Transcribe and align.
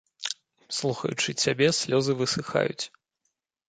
Слухаючы 0.77 1.37
цябе, 1.45 1.67
слёзы 1.83 2.19
высыхаюць. 2.25 2.83